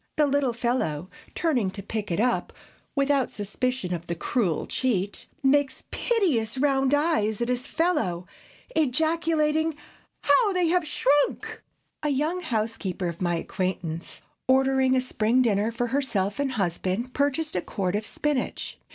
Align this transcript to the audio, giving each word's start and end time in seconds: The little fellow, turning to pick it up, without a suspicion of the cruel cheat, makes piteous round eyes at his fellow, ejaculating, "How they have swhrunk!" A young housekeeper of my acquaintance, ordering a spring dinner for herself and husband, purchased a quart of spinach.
The 0.17 0.25
little 0.25 0.51
fellow, 0.51 1.11
turning 1.35 1.69
to 1.69 1.83
pick 1.83 2.09
it 2.09 2.19
up, 2.19 2.51
without 2.95 3.27
a 3.27 3.31
suspicion 3.33 3.93
of 3.93 4.07
the 4.07 4.15
cruel 4.15 4.65
cheat, 4.65 5.27
makes 5.43 5.83
piteous 5.91 6.57
round 6.57 6.95
eyes 6.95 7.39
at 7.39 7.49
his 7.49 7.67
fellow, 7.67 8.25
ejaculating, 8.75 9.75
"How 10.21 10.53
they 10.53 10.69
have 10.69 10.85
swhrunk!" 10.85 11.59
A 12.01 12.09
young 12.09 12.41
housekeeper 12.41 13.09
of 13.09 13.21
my 13.21 13.35
acquaintance, 13.35 14.21
ordering 14.47 14.95
a 14.95 15.01
spring 15.01 15.43
dinner 15.43 15.71
for 15.71 15.85
herself 15.85 16.39
and 16.39 16.53
husband, 16.53 17.13
purchased 17.13 17.55
a 17.55 17.61
quart 17.61 17.95
of 17.95 18.03
spinach. 18.03 18.79